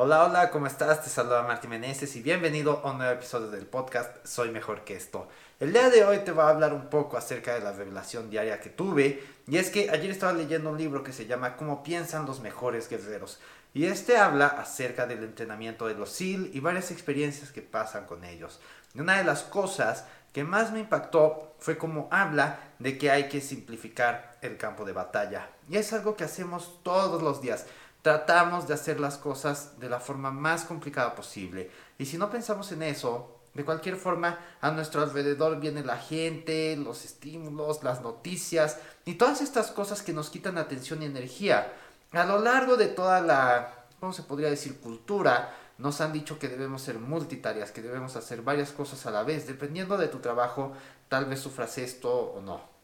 Hola, 0.00 0.24
hola, 0.24 0.50
¿cómo 0.50 0.68
estás? 0.68 1.02
Te 1.02 1.10
saluda 1.10 1.42
Martín 1.42 1.70
Meneses 1.70 2.14
y 2.14 2.22
bienvenido 2.22 2.82
a 2.84 2.92
un 2.92 2.98
nuevo 2.98 3.14
episodio 3.14 3.50
del 3.50 3.66
podcast 3.66 4.24
Soy 4.24 4.52
Mejor 4.52 4.84
que 4.84 4.94
esto. 4.94 5.26
El 5.58 5.72
día 5.72 5.90
de 5.90 6.04
hoy 6.04 6.18
te 6.18 6.30
voy 6.30 6.44
a 6.44 6.50
hablar 6.50 6.72
un 6.72 6.88
poco 6.88 7.16
acerca 7.16 7.54
de 7.54 7.62
la 7.62 7.72
revelación 7.72 8.30
diaria 8.30 8.60
que 8.60 8.70
tuve 8.70 9.20
y 9.48 9.56
es 9.56 9.70
que 9.70 9.90
ayer 9.90 10.12
estaba 10.12 10.32
leyendo 10.32 10.70
un 10.70 10.78
libro 10.78 11.02
que 11.02 11.12
se 11.12 11.26
llama 11.26 11.56
Cómo 11.56 11.82
piensan 11.82 12.26
los 12.26 12.38
mejores 12.38 12.88
guerreros 12.88 13.40
y 13.74 13.86
este 13.86 14.16
habla 14.16 14.46
acerca 14.46 15.04
del 15.04 15.24
entrenamiento 15.24 15.88
de 15.88 15.94
los 15.94 16.10
SEAL 16.10 16.50
y 16.52 16.60
varias 16.60 16.92
experiencias 16.92 17.50
que 17.50 17.62
pasan 17.62 18.06
con 18.06 18.22
ellos. 18.22 18.60
Y 18.94 19.00
una 19.00 19.18
de 19.18 19.24
las 19.24 19.42
cosas 19.42 20.04
que 20.32 20.44
más 20.44 20.70
me 20.70 20.78
impactó 20.78 21.56
fue 21.58 21.76
cómo 21.76 22.06
habla 22.12 22.60
de 22.78 22.98
que 22.98 23.10
hay 23.10 23.28
que 23.28 23.40
simplificar 23.40 24.38
el 24.42 24.56
campo 24.58 24.84
de 24.84 24.92
batalla. 24.92 25.50
Y 25.68 25.76
es 25.76 25.92
algo 25.92 26.14
que 26.14 26.22
hacemos 26.22 26.84
todos 26.84 27.20
los 27.20 27.42
días 27.42 27.66
tratamos 28.08 28.66
de 28.66 28.72
hacer 28.72 29.00
las 29.00 29.18
cosas 29.18 29.78
de 29.78 29.90
la 29.90 30.00
forma 30.00 30.30
más 30.30 30.64
complicada 30.64 31.14
posible. 31.14 31.70
Y 31.98 32.06
si 32.06 32.16
no 32.16 32.30
pensamos 32.30 32.72
en 32.72 32.82
eso, 32.82 33.42
de 33.52 33.66
cualquier 33.66 33.96
forma, 33.96 34.38
a 34.62 34.70
nuestro 34.70 35.02
alrededor 35.02 35.60
viene 35.60 35.84
la 35.84 35.98
gente, 35.98 36.74
los 36.78 37.04
estímulos, 37.04 37.82
las 37.82 38.00
noticias 38.00 38.78
y 39.04 39.16
todas 39.16 39.42
estas 39.42 39.70
cosas 39.72 40.00
que 40.00 40.14
nos 40.14 40.30
quitan 40.30 40.56
atención 40.56 41.02
y 41.02 41.04
energía. 41.04 41.70
A 42.12 42.24
lo 42.24 42.38
largo 42.38 42.78
de 42.78 42.86
toda 42.86 43.20
la, 43.20 43.74
¿cómo 44.00 44.14
se 44.14 44.22
podría 44.22 44.48
decir?, 44.48 44.80
cultura, 44.80 45.54
nos 45.76 46.00
han 46.00 46.14
dicho 46.14 46.38
que 46.38 46.48
debemos 46.48 46.80
ser 46.80 46.98
multitarias, 46.98 47.72
que 47.72 47.82
debemos 47.82 48.16
hacer 48.16 48.40
varias 48.40 48.72
cosas 48.72 49.04
a 49.04 49.10
la 49.10 49.22
vez. 49.22 49.46
Dependiendo 49.46 49.98
de 49.98 50.08
tu 50.08 50.20
trabajo, 50.20 50.72
tal 51.10 51.26
vez 51.26 51.40
sufras 51.40 51.76
esto 51.76 52.10
o 52.10 52.40
no. 52.40 52.77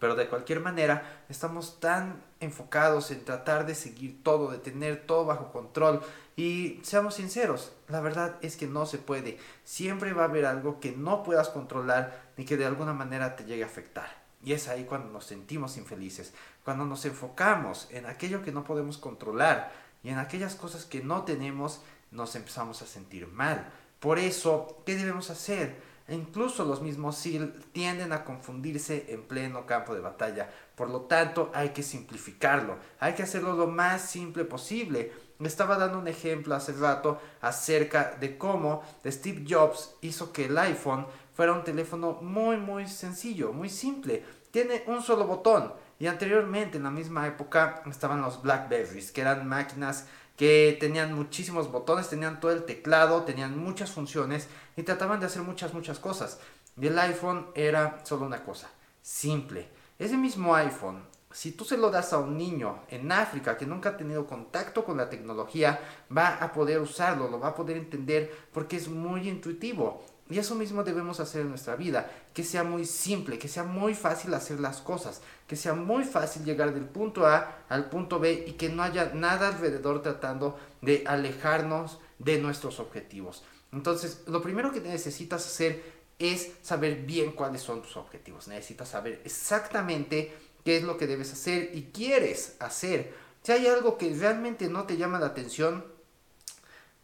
Pero 0.00 0.16
de 0.16 0.28
cualquier 0.28 0.60
manera, 0.60 1.24
estamos 1.28 1.78
tan 1.78 2.24
enfocados 2.40 3.10
en 3.10 3.22
tratar 3.24 3.66
de 3.66 3.74
seguir 3.74 4.24
todo, 4.24 4.50
de 4.50 4.58
tener 4.58 5.06
todo 5.06 5.26
bajo 5.26 5.52
control. 5.52 6.00
Y 6.36 6.80
seamos 6.82 7.14
sinceros, 7.14 7.72
la 7.86 8.00
verdad 8.00 8.36
es 8.40 8.56
que 8.56 8.66
no 8.66 8.86
se 8.86 8.96
puede. 8.96 9.38
Siempre 9.62 10.14
va 10.14 10.22
a 10.22 10.28
haber 10.28 10.46
algo 10.46 10.80
que 10.80 10.92
no 10.92 11.22
puedas 11.22 11.50
controlar 11.50 12.30
ni 12.38 12.46
que 12.46 12.56
de 12.56 12.64
alguna 12.64 12.94
manera 12.94 13.36
te 13.36 13.44
llegue 13.44 13.62
a 13.62 13.66
afectar. 13.66 14.20
Y 14.42 14.54
es 14.54 14.68
ahí 14.68 14.84
cuando 14.84 15.12
nos 15.12 15.26
sentimos 15.26 15.76
infelices, 15.76 16.32
cuando 16.64 16.86
nos 16.86 17.04
enfocamos 17.04 17.86
en 17.90 18.06
aquello 18.06 18.42
que 18.42 18.52
no 18.52 18.64
podemos 18.64 18.96
controlar 18.96 19.70
y 20.02 20.08
en 20.08 20.18
aquellas 20.18 20.54
cosas 20.54 20.86
que 20.86 21.02
no 21.02 21.24
tenemos, 21.24 21.82
nos 22.10 22.34
empezamos 22.36 22.80
a 22.80 22.86
sentir 22.86 23.26
mal. 23.26 23.70
Por 24.00 24.18
eso, 24.18 24.82
¿qué 24.86 24.96
debemos 24.96 25.28
hacer? 25.28 25.89
E 26.10 26.14
incluso 26.16 26.64
los 26.64 26.82
mismos 26.82 27.18
SEAL 27.18 27.54
tienden 27.70 28.12
a 28.12 28.24
confundirse 28.24 29.06
en 29.10 29.22
pleno 29.22 29.64
campo 29.64 29.94
de 29.94 30.00
batalla. 30.00 30.50
Por 30.74 30.90
lo 30.90 31.02
tanto, 31.02 31.52
hay 31.54 31.68
que 31.68 31.84
simplificarlo. 31.84 32.78
Hay 32.98 33.14
que 33.14 33.22
hacerlo 33.22 33.52
lo 33.52 33.68
más 33.68 34.10
simple 34.10 34.44
posible. 34.44 35.12
Estaba 35.38 35.78
dando 35.78 36.00
un 36.00 36.08
ejemplo 36.08 36.56
hace 36.56 36.72
rato 36.72 37.20
acerca 37.40 38.16
de 38.18 38.36
cómo 38.36 38.82
Steve 39.06 39.44
Jobs 39.48 39.94
hizo 40.00 40.32
que 40.32 40.46
el 40.46 40.58
iPhone 40.58 41.06
fuera 41.32 41.52
un 41.52 41.62
teléfono 41.62 42.18
muy 42.20 42.56
muy 42.56 42.88
sencillo, 42.88 43.52
muy 43.52 43.70
simple. 43.70 44.24
Tiene 44.50 44.82
un 44.88 45.02
solo 45.02 45.28
botón. 45.28 45.72
Y 46.00 46.08
anteriormente, 46.08 46.78
en 46.78 46.84
la 46.84 46.90
misma 46.90 47.28
época, 47.28 47.82
estaban 47.86 48.20
los 48.20 48.42
Blackberries, 48.42 49.12
que 49.12 49.20
eran 49.20 49.46
máquinas 49.46 50.06
que 50.40 50.74
tenían 50.80 51.12
muchísimos 51.12 51.70
botones, 51.70 52.08
tenían 52.08 52.40
todo 52.40 52.50
el 52.52 52.64
teclado, 52.64 53.24
tenían 53.24 53.58
muchas 53.58 53.90
funciones 53.90 54.48
y 54.74 54.82
trataban 54.84 55.20
de 55.20 55.26
hacer 55.26 55.42
muchas, 55.42 55.74
muchas 55.74 55.98
cosas. 55.98 56.40
Y 56.80 56.86
el 56.86 56.98
iPhone 56.98 57.48
era 57.54 58.00
solo 58.06 58.24
una 58.24 58.42
cosa, 58.42 58.70
simple. 59.02 59.68
Ese 59.98 60.16
mismo 60.16 60.54
iPhone, 60.54 61.02
si 61.30 61.52
tú 61.52 61.66
se 61.66 61.76
lo 61.76 61.90
das 61.90 62.14
a 62.14 62.18
un 62.20 62.38
niño 62.38 62.84
en 62.88 63.12
África 63.12 63.58
que 63.58 63.66
nunca 63.66 63.90
ha 63.90 63.96
tenido 63.98 64.26
contacto 64.26 64.82
con 64.82 64.96
la 64.96 65.10
tecnología, 65.10 65.78
va 66.16 66.36
a 66.36 66.54
poder 66.54 66.80
usarlo, 66.80 67.28
lo 67.28 67.38
va 67.38 67.48
a 67.48 67.54
poder 67.54 67.76
entender 67.76 68.34
porque 68.50 68.76
es 68.76 68.88
muy 68.88 69.28
intuitivo. 69.28 70.02
Y 70.30 70.38
eso 70.38 70.54
mismo 70.54 70.84
debemos 70.84 71.18
hacer 71.18 71.40
en 71.40 71.48
nuestra 71.48 71.74
vida, 71.74 72.08
que 72.32 72.44
sea 72.44 72.62
muy 72.62 72.84
simple, 72.84 73.38
que 73.38 73.48
sea 73.48 73.64
muy 73.64 73.94
fácil 73.94 74.32
hacer 74.32 74.60
las 74.60 74.80
cosas, 74.80 75.20
que 75.48 75.56
sea 75.56 75.74
muy 75.74 76.04
fácil 76.04 76.44
llegar 76.44 76.72
del 76.72 76.84
punto 76.84 77.26
A 77.26 77.64
al 77.68 77.90
punto 77.90 78.20
B 78.20 78.44
y 78.46 78.52
que 78.52 78.68
no 78.68 78.84
haya 78.84 79.12
nada 79.12 79.48
alrededor 79.48 80.02
tratando 80.02 80.56
de 80.80 81.02
alejarnos 81.06 81.98
de 82.20 82.38
nuestros 82.38 82.78
objetivos. 82.78 83.42
Entonces, 83.72 84.22
lo 84.26 84.40
primero 84.40 84.72
que 84.72 84.80
necesitas 84.80 85.44
hacer 85.44 85.82
es 86.20 86.52
saber 86.62 87.02
bien 87.02 87.32
cuáles 87.32 87.62
son 87.62 87.82
tus 87.82 87.96
objetivos. 87.96 88.46
Necesitas 88.46 88.90
saber 88.90 89.20
exactamente 89.24 90.32
qué 90.64 90.76
es 90.76 90.84
lo 90.84 90.96
que 90.96 91.06
debes 91.06 91.32
hacer 91.32 91.70
y 91.74 91.90
quieres 91.92 92.56
hacer. 92.60 93.12
Si 93.42 93.52
hay 93.52 93.66
algo 93.66 93.96
que 93.96 94.14
realmente 94.14 94.68
no 94.68 94.84
te 94.84 94.96
llama 94.96 95.18
la 95.18 95.26
atención, 95.26 95.84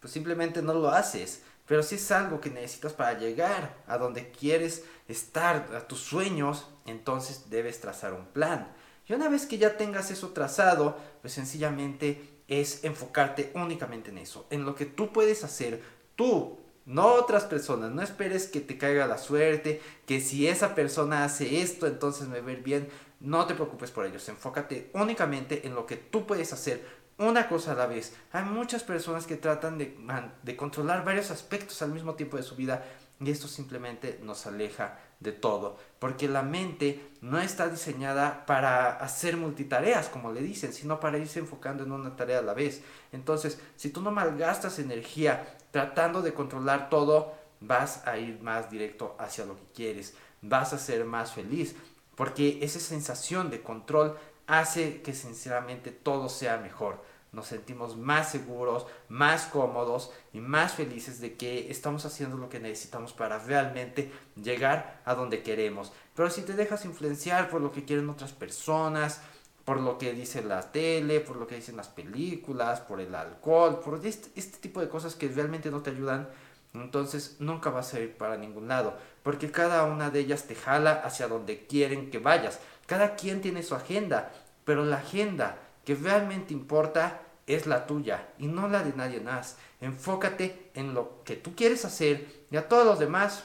pues 0.00 0.12
simplemente 0.12 0.62
no 0.62 0.74
lo 0.74 0.90
haces. 0.90 1.42
Pero 1.68 1.82
si 1.82 1.96
es 1.96 2.10
algo 2.10 2.40
que 2.40 2.50
necesitas 2.50 2.94
para 2.94 3.18
llegar 3.18 3.76
a 3.86 3.98
donde 3.98 4.30
quieres 4.30 4.84
estar, 5.06 5.68
a 5.76 5.86
tus 5.86 6.00
sueños, 6.00 6.66
entonces 6.86 7.50
debes 7.50 7.80
trazar 7.80 8.14
un 8.14 8.24
plan. 8.26 8.72
Y 9.06 9.12
una 9.12 9.28
vez 9.28 9.46
que 9.46 9.58
ya 9.58 9.76
tengas 9.76 10.10
eso 10.10 10.30
trazado, 10.30 10.96
pues 11.20 11.34
sencillamente 11.34 12.40
es 12.48 12.84
enfocarte 12.84 13.52
únicamente 13.54 14.10
en 14.10 14.18
eso, 14.18 14.46
en 14.50 14.64
lo 14.64 14.74
que 14.74 14.86
tú 14.86 15.12
puedes 15.12 15.44
hacer 15.44 15.82
tú, 16.16 16.58
no 16.86 17.14
otras 17.14 17.44
personas. 17.44 17.90
No 17.92 18.00
esperes 18.00 18.46
que 18.46 18.60
te 18.60 18.78
caiga 18.78 19.06
la 19.06 19.18
suerte, 19.18 19.82
que 20.06 20.20
si 20.20 20.48
esa 20.48 20.74
persona 20.74 21.22
hace 21.22 21.60
esto, 21.60 21.86
entonces 21.86 22.28
me 22.28 22.40
ver 22.40 22.62
bien. 22.62 22.88
No 23.20 23.46
te 23.46 23.54
preocupes 23.54 23.90
por 23.90 24.06
ellos, 24.06 24.28
enfócate 24.28 24.90
únicamente 24.94 25.66
en 25.66 25.74
lo 25.74 25.86
que 25.86 25.96
tú 25.96 26.26
puedes 26.26 26.52
hacer 26.52 26.82
una 27.18 27.48
cosa 27.48 27.72
a 27.72 27.74
la 27.74 27.86
vez. 27.86 28.14
Hay 28.32 28.44
muchas 28.44 28.84
personas 28.84 29.26
que 29.26 29.36
tratan 29.36 29.76
de, 29.76 29.96
de, 30.42 30.56
controlar 30.56 31.04
varios 31.04 31.30
aspectos 31.30 31.82
al 31.82 31.90
mismo 31.90 32.14
tiempo 32.14 32.36
de 32.36 32.42
su 32.42 32.54
vida 32.54 32.84
y 33.20 33.30
esto 33.30 33.48
simplemente 33.48 34.20
nos 34.22 34.46
aleja 34.46 35.00
de 35.18 35.32
todo, 35.32 35.76
porque 35.98 36.28
la 36.28 36.42
mente 36.42 37.10
no 37.20 37.40
está 37.40 37.68
diseñada 37.68 38.46
para 38.46 38.90
hacer 38.90 39.36
multitareas, 39.36 40.08
como 40.08 40.32
le 40.32 40.40
dicen, 40.40 40.72
sino 40.72 41.00
para 41.00 41.18
irse 41.18 41.40
enfocando 41.40 41.82
en 41.82 41.90
una 41.90 42.14
tarea 42.14 42.38
a 42.38 42.42
la 42.42 42.54
vez. 42.54 42.82
Entonces, 43.10 43.58
si 43.74 43.90
tú 43.90 44.00
no 44.00 44.12
malgastas 44.12 44.78
energía 44.78 45.56
tratando 45.72 46.22
de 46.22 46.32
controlar 46.32 46.88
todo, 46.88 47.34
vas 47.60 48.06
a 48.06 48.18
ir 48.18 48.40
más 48.40 48.70
directo 48.70 49.16
hacia 49.18 49.44
lo 49.44 49.56
que 49.56 49.66
quieres, 49.74 50.14
vas 50.40 50.72
a 50.72 50.78
ser 50.78 51.04
más 51.04 51.32
feliz, 51.32 51.74
porque 52.14 52.60
esa 52.62 52.78
sensación 52.78 53.50
de 53.50 53.62
control 53.62 54.16
hace 54.48 55.02
que 55.02 55.14
sinceramente 55.14 55.92
todo 55.92 56.28
sea 56.28 56.56
mejor. 56.56 57.04
Nos 57.30 57.46
sentimos 57.46 57.96
más 57.96 58.30
seguros, 58.30 58.86
más 59.08 59.44
cómodos 59.46 60.10
y 60.32 60.40
más 60.40 60.72
felices 60.72 61.20
de 61.20 61.36
que 61.36 61.70
estamos 61.70 62.06
haciendo 62.06 62.38
lo 62.38 62.48
que 62.48 62.58
necesitamos 62.58 63.12
para 63.12 63.38
realmente 63.38 64.10
llegar 64.42 65.02
a 65.04 65.14
donde 65.14 65.42
queremos. 65.42 65.92
Pero 66.16 66.30
si 66.30 66.40
te 66.42 66.54
dejas 66.54 66.86
influenciar 66.86 67.50
por 67.50 67.60
lo 67.60 67.70
que 67.70 67.84
quieren 67.84 68.08
otras 68.08 68.32
personas, 68.32 69.20
por 69.66 69.78
lo 69.78 69.98
que 69.98 70.14
dice 70.14 70.42
la 70.42 70.72
tele, 70.72 71.20
por 71.20 71.36
lo 71.36 71.46
que 71.46 71.56
dicen 71.56 71.76
las 71.76 71.88
películas, 71.88 72.80
por 72.80 73.02
el 73.02 73.14
alcohol, 73.14 73.80
por 73.80 74.00
este, 74.04 74.30
tipo 74.58 74.80
de 74.80 74.88
cosas 74.88 75.14
que 75.14 75.28
realmente 75.28 75.70
no 75.70 75.82
te 75.82 75.90
ayudan, 75.90 76.26
entonces 76.72 77.36
nunca 77.38 77.68
vas 77.68 77.92
a 77.92 78.00
ir 78.00 78.16
para 78.16 78.38
ningún 78.38 78.68
lado, 78.68 78.96
porque 79.22 79.50
cada 79.50 79.84
una 79.84 80.08
de 80.08 80.20
ellas 80.20 80.44
te 80.44 80.54
jala 80.54 80.92
hacia 81.04 81.28
donde 81.28 81.66
quieren 81.66 82.10
que 82.10 82.18
vayas. 82.18 82.60
Cada 82.88 83.16
quien 83.16 83.42
tiene 83.42 83.62
su 83.62 83.74
agenda, 83.74 84.32
pero 84.64 84.82
la 84.82 84.96
agenda 84.96 85.58
que 85.84 85.94
realmente 85.94 86.54
importa 86.54 87.20
es 87.46 87.66
la 87.66 87.86
tuya 87.86 88.28
y 88.38 88.46
no 88.46 88.66
la 88.66 88.82
de 88.82 88.94
nadie 88.94 89.20
más. 89.20 89.56
Enfócate 89.82 90.70
en 90.72 90.94
lo 90.94 91.22
que 91.22 91.36
tú 91.36 91.54
quieres 91.54 91.84
hacer 91.84 92.46
y 92.50 92.56
a 92.56 92.66
todos 92.66 92.86
los 92.86 92.98
demás, 92.98 93.44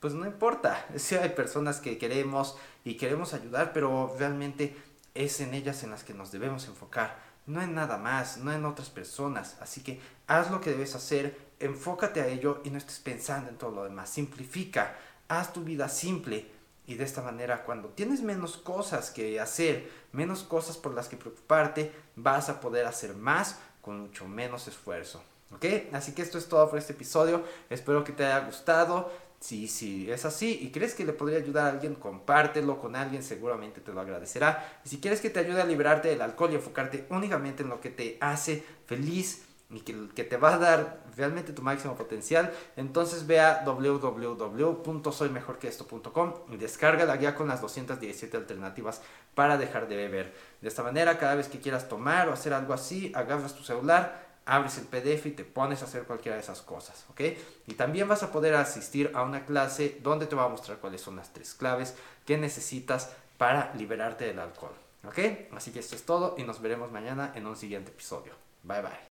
pues 0.00 0.12
no 0.12 0.26
importa. 0.26 0.86
Si 0.96 1.14
hay 1.14 1.30
personas 1.30 1.80
que 1.80 1.96
queremos 1.96 2.58
y 2.84 2.98
queremos 2.98 3.32
ayudar, 3.32 3.72
pero 3.72 4.14
realmente 4.18 4.76
es 5.14 5.40
en 5.40 5.54
ellas 5.54 5.82
en 5.82 5.90
las 5.90 6.04
que 6.04 6.12
nos 6.12 6.30
debemos 6.30 6.66
enfocar. 6.66 7.16
No 7.46 7.62
en 7.62 7.74
nada 7.74 7.96
más, 7.96 8.36
no 8.36 8.52
en 8.52 8.66
otras 8.66 8.90
personas. 8.90 9.56
Así 9.62 9.82
que 9.82 9.98
haz 10.26 10.50
lo 10.50 10.60
que 10.60 10.72
debes 10.72 10.94
hacer, 10.94 11.38
enfócate 11.58 12.20
a 12.20 12.26
ello 12.26 12.60
y 12.64 12.70
no 12.70 12.76
estés 12.76 12.98
pensando 12.98 13.48
en 13.48 13.56
todo 13.56 13.70
lo 13.70 13.84
demás. 13.84 14.10
Simplifica, 14.10 14.94
haz 15.26 15.54
tu 15.54 15.64
vida 15.64 15.88
simple 15.88 16.57
y 16.88 16.94
de 16.94 17.04
esta 17.04 17.20
manera, 17.20 17.64
cuando 17.64 17.90
tienes 17.90 18.22
menos 18.22 18.56
cosas 18.56 19.10
que 19.10 19.38
hacer, 19.38 19.90
menos 20.12 20.42
cosas 20.42 20.78
por 20.78 20.94
las 20.94 21.06
que 21.06 21.18
preocuparte, 21.18 21.92
vas 22.16 22.48
a 22.48 22.60
poder 22.60 22.86
hacer 22.86 23.14
más 23.14 23.60
con 23.82 24.00
mucho 24.00 24.26
menos 24.26 24.66
esfuerzo. 24.68 25.22
¿Ok? 25.54 25.66
Así 25.92 26.12
que 26.12 26.22
esto 26.22 26.38
es 26.38 26.48
todo 26.48 26.66
por 26.70 26.78
este 26.78 26.94
episodio. 26.94 27.44
Espero 27.68 28.04
que 28.04 28.12
te 28.12 28.24
haya 28.24 28.46
gustado. 28.46 29.12
Si, 29.38 29.68
si 29.68 30.10
es 30.10 30.24
así 30.24 30.58
y 30.62 30.70
crees 30.70 30.94
que 30.94 31.04
le 31.04 31.12
podría 31.12 31.36
ayudar 31.36 31.66
a 31.66 31.70
alguien, 31.70 31.94
compártelo 31.94 32.80
con 32.80 32.96
alguien, 32.96 33.22
seguramente 33.22 33.82
te 33.82 33.92
lo 33.92 34.00
agradecerá. 34.00 34.80
Y 34.82 34.88
si 34.88 34.98
quieres 34.98 35.20
que 35.20 35.28
te 35.28 35.40
ayude 35.40 35.60
a 35.60 35.66
liberarte 35.66 36.08
del 36.08 36.22
alcohol 36.22 36.52
y 36.52 36.54
enfocarte 36.54 37.04
únicamente 37.10 37.62
en 37.62 37.68
lo 37.68 37.82
que 37.82 37.90
te 37.90 38.16
hace 38.22 38.64
feliz, 38.86 39.44
y 39.70 39.80
que, 39.80 40.24
te 40.24 40.38
va 40.38 40.54
a 40.54 40.58
dar 40.58 41.02
realmente 41.16 41.52
tu 41.52 41.62
máximo 41.62 41.94
potencial, 41.94 42.52
entonces 42.76 43.26
ve 43.26 43.40
a 43.40 43.64
www.soymejorqueesto.com 43.66 46.34
y 46.50 46.56
descarga 46.56 47.04
la 47.04 47.18
guía 47.18 47.34
con 47.34 47.48
las 47.48 47.60
217 47.60 48.34
alternativas 48.36 49.02
para 49.34 49.58
dejar 49.58 49.88
de 49.88 49.96
beber. 49.96 50.32
De 50.62 50.68
esta 50.68 50.82
manera, 50.82 51.18
cada 51.18 51.34
vez 51.34 51.48
que 51.48 51.60
quieras 51.60 51.86
tomar 51.88 52.28
o 52.28 52.32
hacer 52.32 52.54
algo 52.54 52.72
así, 52.72 53.12
agarras 53.14 53.54
tu 53.54 53.62
celular, 53.62 54.26
abres 54.46 54.78
el 54.78 54.86
PDF 54.86 55.26
y 55.26 55.32
te 55.32 55.44
pones 55.44 55.82
a 55.82 55.84
hacer 55.84 56.04
cualquiera 56.04 56.36
de 56.36 56.42
esas 56.42 56.62
cosas, 56.62 57.04
¿ok? 57.10 57.20
Y 57.66 57.74
también 57.74 58.08
vas 58.08 58.22
a 58.22 58.32
poder 58.32 58.54
asistir 58.54 59.10
a 59.14 59.22
una 59.22 59.44
clase 59.44 59.98
donde 60.02 60.26
te 60.26 60.34
va 60.34 60.44
a 60.44 60.48
mostrar 60.48 60.78
cuáles 60.78 61.02
son 61.02 61.16
las 61.16 61.34
tres 61.34 61.52
claves 61.52 61.94
que 62.24 62.38
necesitas 62.38 63.12
para 63.36 63.74
liberarte 63.74 64.24
del 64.24 64.38
alcohol, 64.38 64.72
¿ok? 65.06 65.18
Así 65.54 65.72
que 65.72 65.80
esto 65.80 65.94
es 65.94 66.06
todo 66.06 66.36
y 66.38 66.44
nos 66.44 66.62
veremos 66.62 66.90
mañana 66.90 67.32
en 67.34 67.46
un 67.46 67.56
siguiente 67.56 67.90
episodio. 67.90 68.32
Bye 68.62 68.80
bye. 68.80 68.98